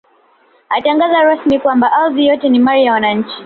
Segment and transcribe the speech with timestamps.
[0.69, 3.37] Alitangaza rasmi kwamba ardhi yote ni mali ya wananchi